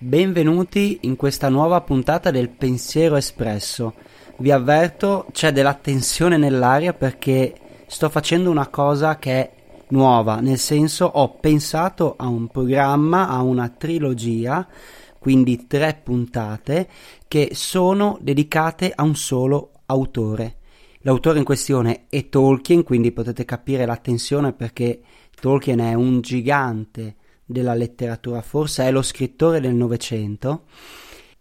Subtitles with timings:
[0.00, 3.94] Benvenuti in questa nuova puntata del Pensiero Espresso.
[4.36, 7.52] Vi avverto, c'è della tensione nell'aria perché
[7.88, 9.52] sto facendo una cosa che è
[9.88, 14.68] nuova, nel senso ho pensato a un programma, a una trilogia,
[15.18, 16.88] quindi tre puntate
[17.26, 20.58] che sono dedicate a un solo autore.
[21.00, 25.00] L'autore in questione è Tolkien, quindi potete capire la tensione perché
[25.40, 27.16] Tolkien è un gigante
[27.48, 30.64] della letteratura, forse è lo scrittore del Novecento,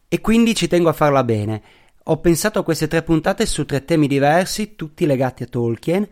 [0.08, 1.62] e quindi ci tengo a farla bene.
[2.06, 6.08] Ho pensato a queste tre puntate su tre temi diversi, tutti legati a Tolkien.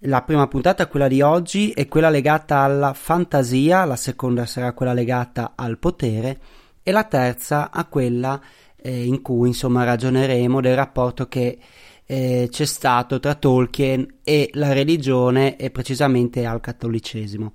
[0.00, 4.92] La prima puntata, quella di oggi, è quella legata alla fantasia, la seconda sarà quella
[4.92, 6.38] legata al potere
[6.82, 8.38] e la terza a quella
[8.76, 11.58] eh, in cui insomma ragioneremo del rapporto che
[12.04, 17.54] eh, c'è stato tra Tolkien e la religione e precisamente al cattolicesimo.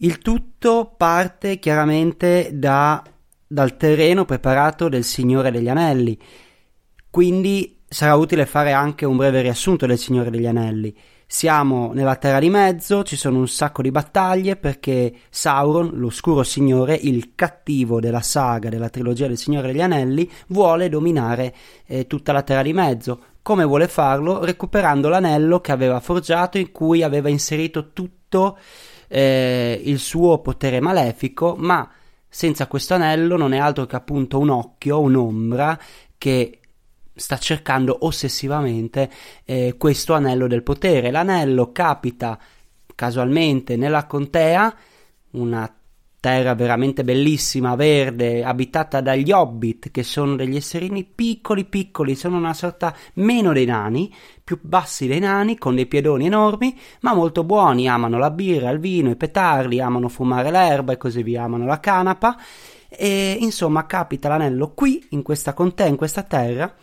[0.00, 3.02] Il tutto parte chiaramente da,
[3.44, 6.16] dal terreno preparato del Signore degli Anelli,
[7.10, 10.94] quindi sarà utile fare anche un breve riassunto del Signore degli Anelli.
[11.26, 16.94] Siamo nella Terra di Mezzo, ci sono un sacco di battaglie perché Sauron, l'oscuro signore,
[16.94, 21.52] il cattivo della saga, della trilogia del Signore degli Anelli, vuole dominare
[21.86, 23.20] eh, tutta la Terra di Mezzo.
[23.42, 24.44] Come vuole farlo?
[24.44, 28.58] Recuperando l'anello che aveva forgiato in cui aveva inserito tutto
[29.08, 31.90] eh, il suo potere malefico, ma
[32.28, 35.78] senza questo anello non è altro che appunto un occhio, un'ombra
[36.16, 36.60] che
[37.14, 39.10] sta cercando ossessivamente
[39.44, 41.10] eh, questo anello del potere.
[41.10, 42.38] L'anello capita
[42.94, 44.74] casualmente nella contea,
[45.30, 45.77] una
[46.28, 52.52] terra veramente bellissima, verde, abitata dagli hobbit, che sono degli esserini piccoli piccoli, sono una
[52.52, 57.88] sorta meno dei nani, più bassi dei nani, con dei piedoni enormi, ma molto buoni,
[57.88, 61.80] amano la birra, il vino, i petardi, amano fumare l'erba e così via, amano la
[61.80, 62.36] canapa,
[62.90, 66.74] e insomma capita l'anello qui, in questa contea, in questa terra,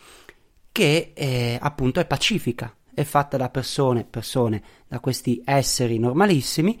[0.72, 6.80] che eh, appunto è pacifica, è fatta da persone, persone, da questi esseri normalissimi,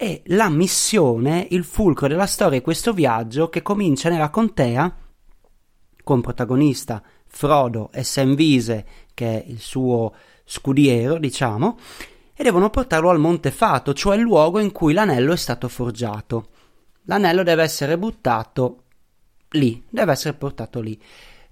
[0.00, 4.94] e la missione, il fulcro della storia è questo viaggio che comincia nella contea
[6.04, 10.14] con protagonista Frodo e Samvise, che è il suo
[10.44, 11.76] scudiero, diciamo,
[12.32, 16.50] e devono portarlo al Monte Fato, cioè il luogo in cui l'anello è stato forgiato.
[17.06, 18.84] L'anello deve essere buttato
[19.50, 20.96] lì, deve essere portato lì.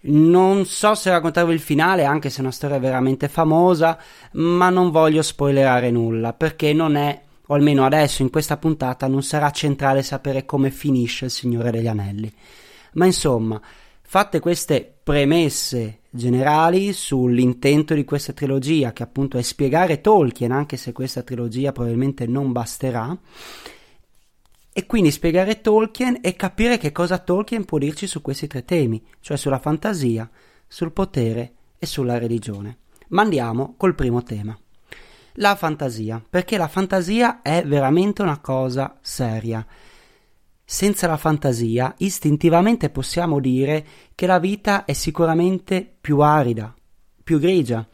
[0.02, 3.98] Non so se raccontarvi il finale, anche se è una storia veramente famosa,
[4.34, 9.22] ma non voglio spoilerare nulla, perché non è o almeno adesso in questa puntata non
[9.22, 12.32] sarà centrale sapere come finisce il Signore degli Anelli.
[12.94, 13.60] Ma insomma,
[14.02, 20.92] fatte queste premesse generali sull'intento di questa trilogia, che appunto è spiegare Tolkien, anche se
[20.92, 23.16] questa trilogia probabilmente non basterà,
[24.72, 29.02] e quindi spiegare Tolkien e capire che cosa Tolkien può dirci su questi tre temi,
[29.20, 30.28] cioè sulla fantasia,
[30.66, 32.78] sul potere e sulla religione.
[33.08, 34.58] Ma andiamo col primo tema
[35.36, 39.66] la fantasia, perché la fantasia è veramente una cosa seria.
[40.64, 46.74] Senza la fantasia, istintivamente possiamo dire che la vita è sicuramente più arida,
[47.22, 47.86] più grigia.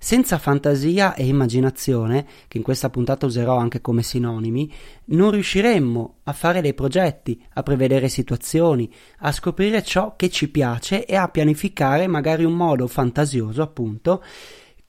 [0.00, 4.72] Senza fantasia e immaginazione, che in questa puntata userò anche come sinonimi,
[5.06, 11.04] non riusciremmo a fare dei progetti, a prevedere situazioni, a scoprire ciò che ci piace
[11.04, 14.22] e a pianificare magari un modo fantasioso, appunto,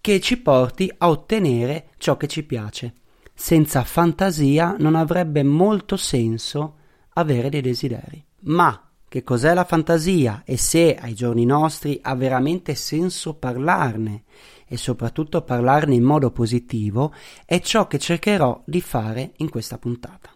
[0.02, 2.94] che ci porti a ottenere ciò che ci piace.
[3.34, 6.76] Senza fantasia non avrebbe molto senso
[7.14, 8.24] avere dei desideri.
[8.42, 14.24] Ma che cos'è la fantasia e se ai giorni nostri ha veramente senso parlarne
[14.68, 17.14] e soprattutto parlarne in modo positivo
[17.44, 20.32] è ciò che cercherò di fare in questa puntata.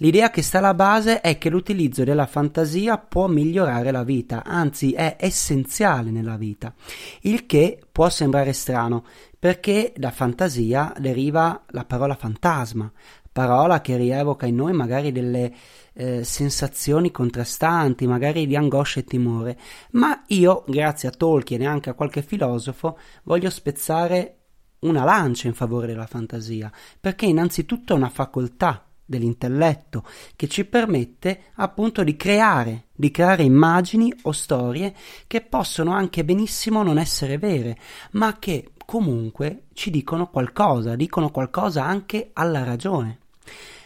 [0.00, 4.92] L'idea che sta alla base è che l'utilizzo della fantasia può migliorare la vita, anzi
[4.92, 6.74] è essenziale nella vita,
[7.22, 9.06] il che può sembrare strano,
[9.38, 12.92] perché da fantasia deriva la parola fantasma,
[13.32, 15.54] parola che rievoca in noi magari delle
[15.94, 19.58] eh, sensazioni contrastanti, magari di angoscia e timore,
[19.92, 24.40] ma io, grazie a Tolkien e anche a qualche filosofo, voglio spezzare
[24.80, 26.70] una lancia in favore della fantasia,
[27.00, 30.04] perché innanzitutto è una facoltà dell'intelletto
[30.34, 34.94] che ci permette appunto di creare, di creare immagini o storie
[35.26, 37.78] che possono anche benissimo non essere vere,
[38.12, 43.20] ma che comunque ci dicono qualcosa, dicono qualcosa anche alla ragione.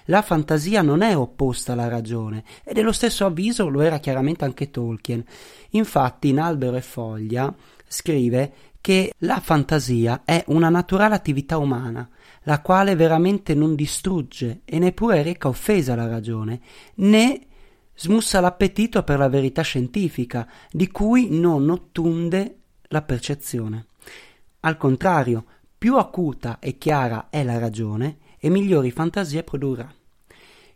[0.07, 4.71] La fantasia non è opposta alla ragione, e dello stesso avviso lo era chiaramente anche
[4.71, 5.25] Tolkien.
[5.71, 7.55] Infatti in Albero e Foglia
[7.87, 12.09] scrive che la fantasia è una naturale attività umana,
[12.45, 16.61] la quale veramente non distrugge e neppure reca offesa alla ragione,
[16.97, 17.41] né
[17.95, 22.59] smussa l'appetito per la verità scientifica, di cui non ottunde
[22.89, 23.87] la percezione.
[24.61, 25.45] Al contrario,
[25.77, 29.93] più acuta e chiara è la ragione, e migliori fantasie produrrà.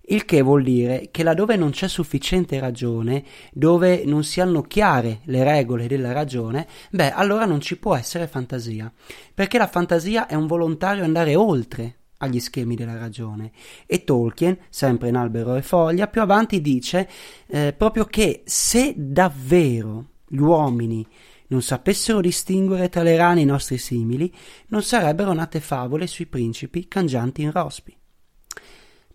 [0.06, 5.20] Il che vuol dire che laddove non c'è sufficiente ragione, dove non si hanno chiare
[5.24, 8.92] le regole della ragione, beh, allora non ci può essere fantasia,
[9.32, 13.52] perché la fantasia è un volontario andare oltre agli schemi della ragione.
[13.86, 17.08] E Tolkien, sempre in Albero e Foglia, più avanti dice
[17.46, 21.06] eh, proprio che se davvero gli uomini
[21.46, 24.32] non sapessero distinguere tra le rane i nostri simili,
[24.68, 27.96] non sarebbero nate favole sui principi cangianti in rospi.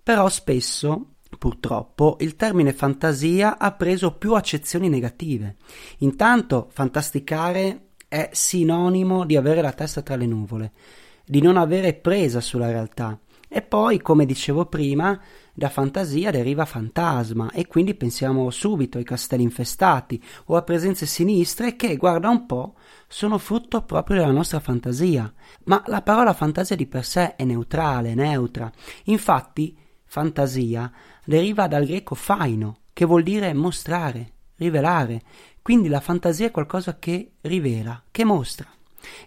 [0.10, 5.58] Però spesso, purtroppo, il termine fantasia ha preso più accezioni negative.
[6.00, 10.72] Intanto, fantasticare è sinonimo di avere la testa tra le nuvole,
[11.24, 13.20] di non avere presa sulla realtà.
[13.48, 15.22] E poi, come dicevo prima,
[15.54, 21.76] da fantasia deriva fantasma e quindi pensiamo subito ai castelli infestati o a presenze sinistre
[21.76, 22.74] che, guarda un po',
[23.08, 25.32] sono frutto proprio della nostra fantasia.
[25.66, 28.72] Ma la parola fantasia di per sé è neutrale, neutra.
[29.04, 29.78] Infatti,
[30.10, 30.92] fantasia
[31.24, 35.22] deriva dal greco faino, che vuol dire mostrare, rivelare.
[35.62, 38.68] Quindi la fantasia è qualcosa che rivela, che mostra.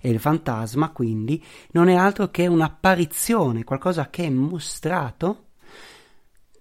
[0.00, 5.46] E il fantasma, quindi, non è altro che un'apparizione, qualcosa che è mostrato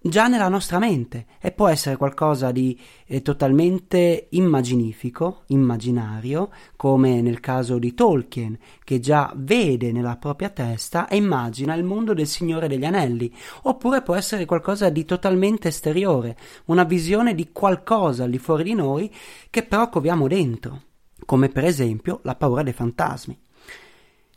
[0.04, 7.38] già nella nostra mente e può essere qualcosa di eh, totalmente immaginifico, immaginario, come nel
[7.38, 12.66] caso di Tolkien, che già vede nella propria testa e immagina il mondo del Signore
[12.66, 13.32] degli Anelli,
[13.62, 18.74] oppure può essere qualcosa di totalmente esteriore, una visione di qualcosa al di fuori di
[18.74, 19.12] noi
[19.50, 20.82] che però coviamo dentro,
[21.24, 23.38] come per esempio la paura dei fantasmi.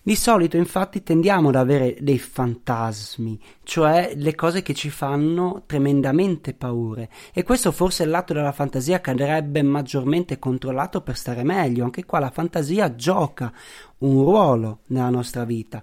[0.07, 6.53] Di solito infatti tendiamo ad avere dei fantasmi, cioè le cose che ci fanno tremendamente
[6.53, 7.09] paure.
[7.33, 11.85] E questo forse è il lato della fantasia che andrebbe maggiormente controllato per stare meglio,
[11.85, 13.51] anche qua la fantasia gioca
[13.99, 15.81] un ruolo nella nostra vita,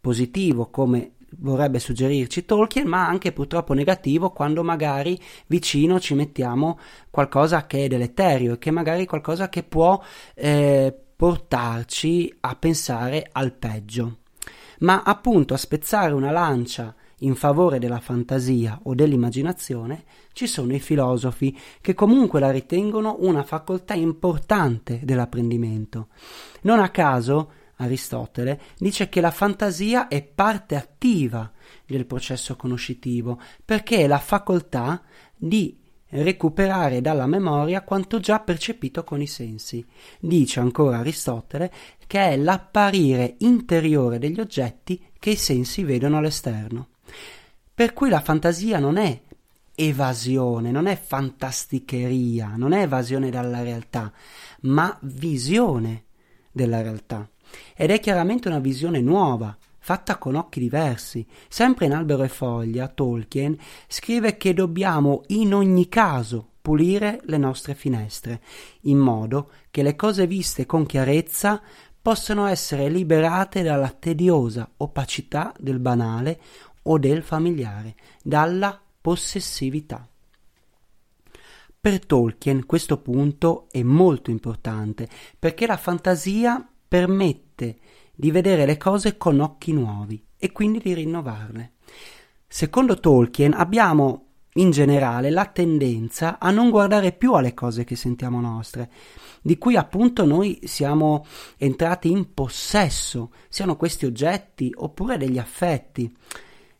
[0.00, 5.16] positivo come vorrebbe suggerirci Tolkien, ma anche purtroppo negativo quando magari
[5.46, 6.76] vicino ci mettiamo
[7.08, 10.02] qualcosa che è deleterio e che magari qualcosa che può
[10.34, 14.18] eh, portarci a pensare al peggio.
[14.80, 20.80] Ma appunto a spezzare una lancia in favore della fantasia o dell'immaginazione ci sono i
[20.80, 26.08] filosofi che comunque la ritengono una facoltà importante dell'apprendimento.
[26.62, 31.50] Non a caso Aristotele dice che la fantasia è parte attiva
[31.86, 35.02] del processo conoscitivo perché è la facoltà
[35.36, 35.78] di
[36.22, 39.84] recuperare dalla memoria quanto già percepito con i sensi.
[40.20, 41.72] Dice ancora Aristotele
[42.06, 46.88] che è l'apparire interiore degli oggetti che i sensi vedono all'esterno.
[47.74, 49.20] Per cui la fantasia non è
[49.74, 54.12] evasione, non è fantasticheria, non è evasione dalla realtà,
[54.60, 56.04] ma visione
[56.52, 57.28] della realtà.
[57.74, 61.26] Ed è chiaramente una visione nuova, fatta con occhi diversi.
[61.46, 63.54] Sempre in Albero e Foglia, Tolkien
[63.86, 68.40] scrive che dobbiamo in ogni caso pulire le nostre finestre,
[68.84, 71.60] in modo che le cose viste con chiarezza
[72.00, 76.40] possano essere liberate dalla tediosa opacità del banale
[76.84, 80.08] o del familiare, dalla possessività.
[81.78, 85.06] Per Tolkien questo punto è molto importante
[85.38, 87.76] perché la fantasia permette
[88.14, 91.72] di vedere le cose con occhi nuovi e quindi di rinnovarle.
[92.46, 98.40] Secondo Tolkien abbiamo in generale la tendenza a non guardare più alle cose che sentiamo
[98.40, 98.90] nostre,
[99.42, 106.14] di cui appunto noi siamo entrati in possesso, siano questi oggetti oppure degli affetti.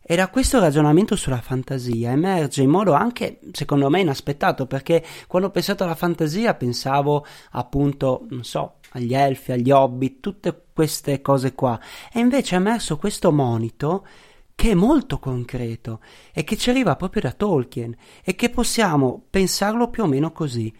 [0.07, 5.47] E da questo ragionamento sulla fantasia emerge in modo anche, secondo me, inaspettato, perché quando
[5.47, 11.53] ho pensato alla fantasia pensavo appunto, non so, agli elfi, agli hobbit, tutte queste cose
[11.53, 11.79] qua.
[12.11, 14.05] E invece è emerso questo monito
[14.55, 15.99] che è molto concreto
[16.33, 20.73] e che ci arriva proprio da Tolkien e che possiamo pensarlo più o meno così.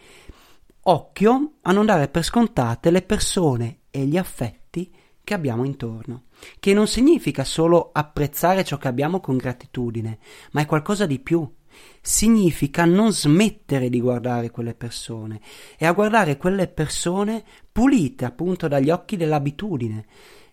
[0.88, 4.94] Occhio a non dare per scontate le persone e gli affetti
[5.24, 6.26] che abbiamo intorno,
[6.60, 10.20] che non significa solo apprezzare ciò che abbiamo con gratitudine,
[10.52, 11.52] ma è qualcosa di più.
[12.02, 15.40] Significa non smettere di guardare quelle persone
[15.78, 20.06] e a guardare quelle persone pulite appunto dagli occhi dell'abitudine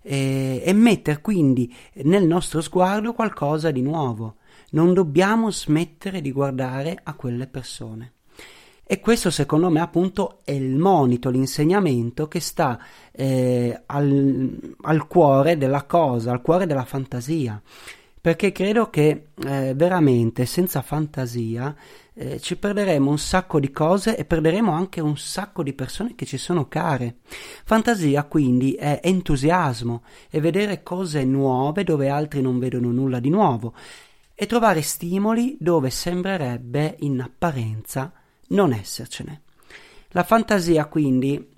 [0.02, 1.72] e, e mettere quindi
[2.04, 4.36] nel nostro sguardo qualcosa di nuovo.
[4.70, 8.14] Non dobbiamo smettere di guardare a quelle persone.
[8.84, 12.78] E questo secondo me appunto è il monito, l'insegnamento che sta
[13.10, 17.58] eh, al, al, cuore della cosa, al cuore della fantasia.
[18.22, 21.74] Perché credo che eh, veramente senza fantasia
[22.14, 26.24] eh, ci perderemo un sacco di cose e perderemo anche un sacco di persone che
[26.24, 27.16] ci sono care.
[27.64, 33.74] Fantasia quindi è entusiasmo, è vedere cose nuove dove altri non vedono nulla di nuovo
[34.36, 38.12] e trovare stimoli dove sembrerebbe in apparenza
[38.50, 39.42] non essercene.
[40.10, 41.51] La fantasia quindi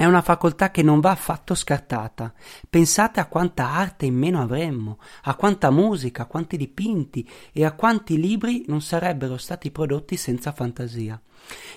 [0.00, 2.32] è una facoltà che non va affatto scartata.
[2.70, 7.72] Pensate a quanta arte in meno avremmo, a quanta musica, a quanti dipinti e a
[7.72, 11.20] quanti libri non sarebbero stati prodotti senza fantasia.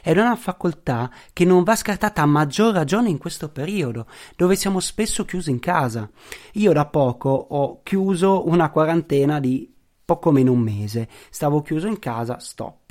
[0.02, 4.80] È una facoltà che non va scartata a maggior ragione in questo periodo, dove siamo
[4.80, 6.10] spesso chiusi in casa.
[6.54, 9.70] Io da poco ho chiuso una quarantena di
[10.06, 11.10] poco meno un mese.
[11.30, 12.83] Stavo chiuso in casa, stop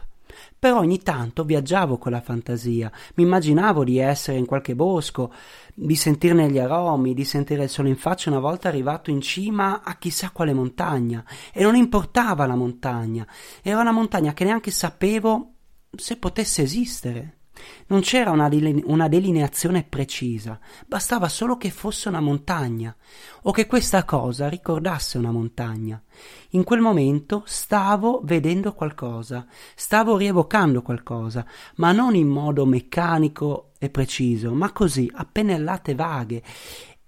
[0.58, 5.32] però ogni tanto viaggiavo con la fantasia, mi immaginavo di essere in qualche bosco,
[5.74, 9.82] di sentirne gli aromi, di sentire il sole in faccia una volta arrivato in cima
[9.82, 11.24] a chissà quale montagna.
[11.52, 13.26] E non importava la montagna,
[13.62, 15.54] era una montagna che neanche sapevo
[15.96, 17.41] se potesse esistere.
[17.86, 18.48] Non c'era una,
[18.84, 22.94] una, delineazione precisa, bastava solo che fosse una montagna
[23.42, 26.02] o che questa cosa ricordasse una montagna.
[26.50, 33.90] In quel momento stavo vedendo qualcosa, stavo rievocando qualcosa, ma non in modo meccanico e
[33.90, 36.42] preciso, ma così a pennellate vaghe.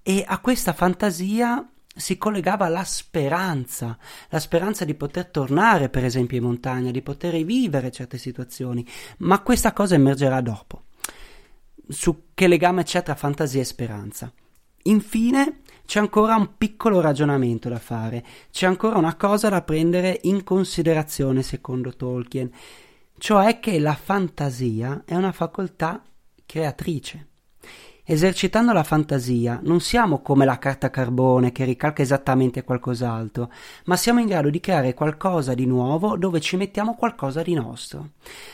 [0.03, 3.97] E a questa fantasia si collegava la speranza,
[4.29, 8.87] la speranza di poter tornare, per esempio, in montagna, di poter rivivere certe situazioni,
[9.19, 10.85] ma questa cosa emergerà dopo.
[11.89, 14.33] Su che legame c'è tra fantasia e speranza.
[14.85, 20.43] Infine, c'è ancora un piccolo ragionamento da fare, c'è ancora una cosa da prendere in
[20.43, 22.51] considerazione secondo Tolkien,
[23.19, 26.03] cioè che la fantasia è una facoltà
[26.45, 27.29] creatrice.
[28.07, 33.51] Esercitando la fantasia non siamo come la carta carbone che ricalca esattamente qualcos'altro,
[33.87, 38.11] ma siamo in grado di creare qualcosa di nuovo dove ci mettiamo qualcosa di nostro.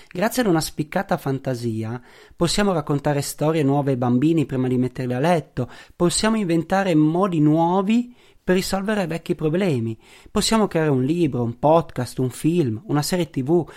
[0.09, 2.00] Grazie ad una spiccata fantasia
[2.37, 8.14] possiamo raccontare storie nuove ai bambini prima di metterli a letto, possiamo inventare modi nuovi
[8.45, 9.99] per risolvere vecchi problemi,
[10.30, 13.69] possiamo creare un libro, un podcast, un film, una serie tv.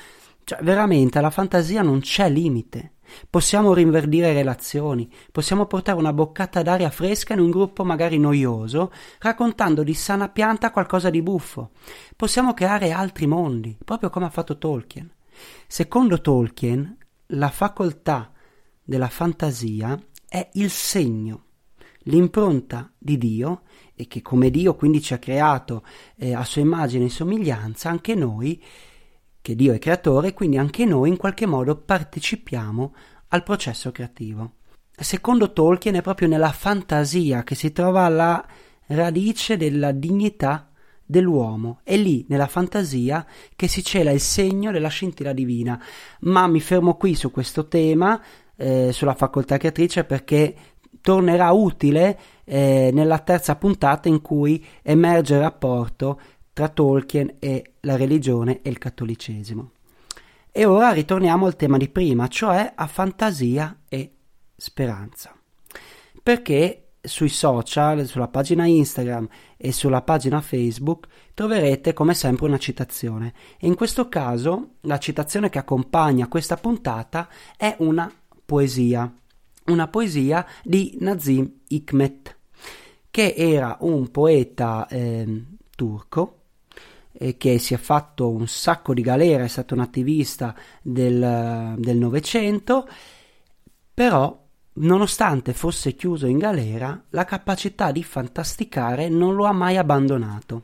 [0.43, 2.91] Cioè, veramente alla fantasia non c'è limite.
[3.29, 9.83] Possiamo rinverdire relazioni, possiamo portare una boccata d'aria fresca in un gruppo magari noioso, raccontando
[9.83, 11.71] di sana pianta qualcosa di buffo.
[12.15, 15.09] Possiamo creare altri mondi, proprio come ha fatto Tolkien.
[15.67, 18.31] Secondo Tolkien, la facoltà
[18.83, 21.45] della fantasia è il segno,
[22.03, 23.61] l'impronta di Dio
[23.95, 25.83] e che come Dio quindi ci ha creato
[26.15, 28.61] eh, a sua immagine e somiglianza, anche noi
[29.43, 32.95] che Dio è creatore, quindi anche noi in qualche modo partecipiamo
[33.27, 34.53] al processo creativo.
[34.89, 38.43] Secondo Tolkien è proprio nella fantasia che si trova la
[38.85, 40.69] radice della dignità
[41.05, 41.81] dell'uomo.
[41.83, 45.77] È lì, nella fantasia, che si cela il segno della scintilla divina.
[46.21, 48.23] Ma mi fermo qui su questo tema,
[48.55, 50.55] eh, sulla facoltà creatrice, perché
[51.01, 56.17] tornerà utile eh, nella terza puntata in cui emerge il rapporto
[56.53, 59.71] tra Tolkien e la religione e il cattolicesimo.
[60.51, 64.11] E ora ritorniamo al tema di prima, cioè a fantasia e
[64.55, 65.35] speranza.
[66.21, 73.33] Perché sui social, sulla pagina Instagram e sulla pagina Facebook troverete come sempre una citazione
[73.59, 78.09] e in questo caso la citazione che accompagna questa puntata è una
[78.45, 79.11] poesia,
[79.65, 82.37] una poesia di Nazim Hikmet,
[83.11, 85.45] che era un poeta eh,
[85.75, 86.42] turco
[87.37, 92.87] che si è fatto un sacco di galera, è stato un attivista del Novecento,
[93.93, 94.41] però
[94.75, 100.63] nonostante fosse chiuso in galera, la capacità di fantasticare non lo ha mai abbandonato.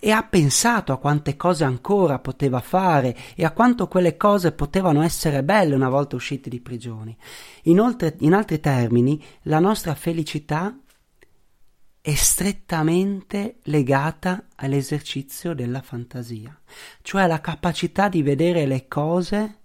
[0.00, 5.00] E ha pensato a quante cose ancora poteva fare e a quanto quelle cose potevano
[5.00, 7.16] essere belle una volta usciti di prigione.
[7.62, 10.76] Inoltre, in altri termini, la nostra felicità
[12.06, 16.54] è strettamente legata all'esercizio della fantasia,
[17.00, 19.60] cioè alla capacità di vedere le cose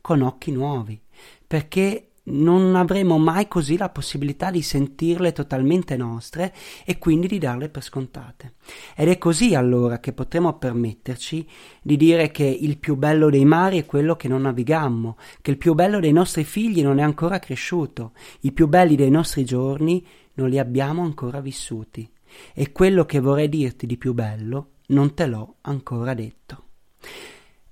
[0.00, 0.98] con occhi nuovi,
[1.46, 6.54] perché non avremo mai così la possibilità di sentirle totalmente nostre
[6.86, 8.54] e quindi di darle per scontate.
[8.96, 11.46] Ed è così allora che potremo permetterci
[11.82, 15.58] di dire che il più bello dei mari è quello che non navigammo, che il
[15.58, 20.02] più bello dei nostri figli non è ancora cresciuto, i più belli dei nostri giorni
[20.34, 22.10] non li abbiamo ancora vissuti.
[22.54, 26.64] E quello che vorrei dirti di più bello non te l'ho ancora detto.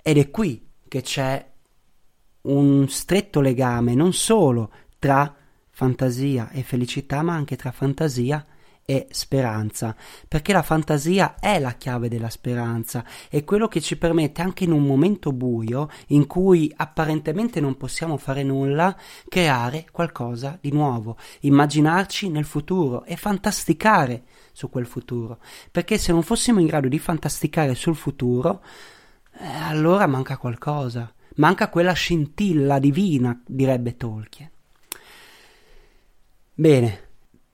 [0.02, 1.48] Ed è qui che c'è
[2.42, 5.34] un stretto legame non solo tra
[5.70, 8.59] fantasia e felicità, ma anche tra fantasia e
[9.10, 9.94] speranza,
[10.26, 14.72] perché la fantasia è la chiave della speranza, è quello che ci permette anche in
[14.72, 18.96] un momento buio, in cui apparentemente non possiamo fare nulla,
[19.28, 25.38] creare qualcosa di nuovo, immaginarci nel futuro e fantasticare su quel futuro,
[25.70, 28.62] perché se non fossimo in grado di fantasticare sul futuro,
[29.38, 34.50] eh, allora manca qualcosa manca quella scintilla divina, direbbe Tolkien.
[36.54, 37.08] Bene,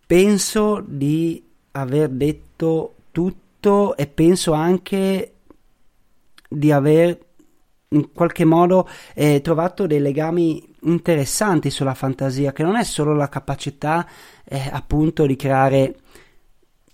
[0.07, 5.33] penso di aver detto tutto e penso anche
[6.49, 7.19] di aver
[7.89, 13.29] in qualche modo eh, trovato dei legami interessanti sulla fantasia, che non è solo la
[13.29, 14.07] capacità
[14.45, 15.97] eh, appunto di creare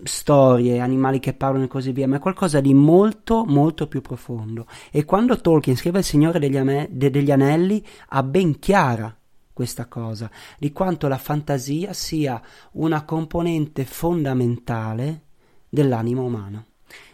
[0.05, 4.67] storie, animali che parlano e così via, ma è qualcosa di molto molto più profondo.
[4.91, 9.15] E quando Tolkien scrive Il Signore degli, Ame- de- degli Anelli ha ben chiara
[9.63, 10.29] questa cosa,
[10.59, 12.43] di quanto la fantasia sia
[12.73, 15.23] una componente fondamentale
[15.69, 16.65] dell'animo umano.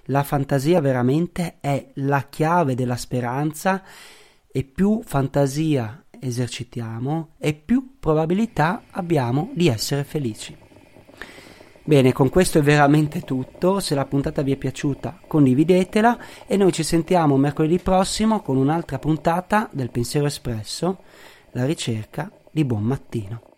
[0.04, 3.82] La fantasia veramente è la chiave della speranza
[4.50, 10.56] e più fantasia esercitiamo e più probabilità abbiamo di essere felici.
[11.84, 13.80] Bene, con questo è veramente tutto.
[13.80, 18.98] Se la puntata vi è piaciuta, condividetela e noi ci sentiamo mercoledì prossimo con un'altra
[18.98, 20.98] puntata del Pensiero Espresso,
[21.52, 23.57] la ricerca di buon mattino.